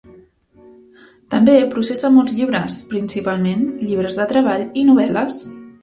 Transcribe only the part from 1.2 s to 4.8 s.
També processa molts llibres, principalment llibres de treball